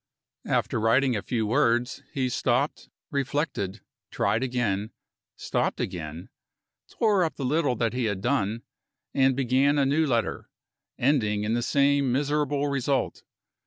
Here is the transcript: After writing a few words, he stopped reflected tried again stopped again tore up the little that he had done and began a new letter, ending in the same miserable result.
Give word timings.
After 0.47 0.79
writing 0.79 1.15
a 1.15 1.21
few 1.21 1.45
words, 1.45 2.01
he 2.11 2.27
stopped 2.27 2.89
reflected 3.11 3.81
tried 4.09 4.41
again 4.41 4.89
stopped 5.35 5.79
again 5.79 6.29
tore 6.89 7.23
up 7.23 7.35
the 7.35 7.45
little 7.45 7.75
that 7.75 7.93
he 7.93 8.05
had 8.05 8.19
done 8.19 8.63
and 9.13 9.35
began 9.35 9.77
a 9.77 9.85
new 9.85 10.07
letter, 10.07 10.49
ending 10.97 11.43
in 11.43 11.53
the 11.53 11.61
same 11.61 12.11
miserable 12.11 12.67
result. 12.67 13.21